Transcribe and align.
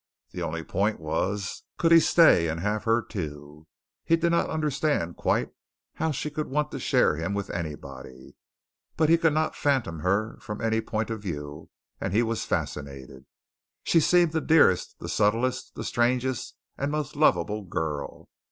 The 0.31 0.41
only 0.41 0.63
point 0.63 0.99
was, 0.99 1.61
could 1.77 1.91
he 1.91 1.99
stay 1.99 2.47
and 2.47 2.59
have 2.59 2.85
her, 2.85 3.03
too? 3.03 3.67
He 4.03 4.15
did 4.15 4.31
not 4.31 4.49
understand 4.49 5.15
quite 5.15 5.51
how 5.93 6.09
she 6.09 6.31
could 6.31 6.47
want 6.47 6.71
to 6.71 6.79
share 6.79 7.17
him 7.17 7.35
with 7.35 7.51
anybody, 7.51 8.33
but 8.97 9.09
he 9.09 9.17
could 9.19 9.33
not 9.33 9.55
fathom 9.55 9.99
her 9.99 10.39
from 10.41 10.59
any 10.59 10.81
point 10.81 11.11
of 11.11 11.21
view, 11.21 11.69
and 11.99 12.13
he 12.13 12.23
was 12.23 12.45
fascinated. 12.45 13.27
She 13.83 13.99
seemed 13.99 14.31
the 14.31 14.41
dearest, 14.41 14.95
the 14.99 15.07
subtlest, 15.07 15.75
the 15.75 15.83
strangest 15.83 16.55
and 16.79 16.91
most 16.91 17.15
lovable 17.15 17.61
girl. 17.63 18.27